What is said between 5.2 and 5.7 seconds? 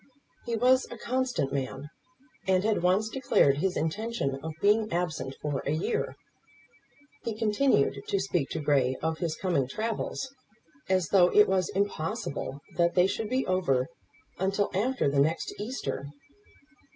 for a